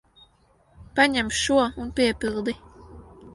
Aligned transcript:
Paņem 0.99 1.29
šo 1.41 1.59
un 1.85 1.93
piepildi. 2.01 2.57